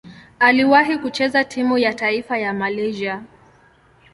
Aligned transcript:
Aliwahi 0.39 0.97
kucheza 0.97 1.43
timu 1.43 1.77
ya 1.77 1.93
taifa 1.93 2.37
ya 2.37 2.53
Malaysia. 2.53 3.23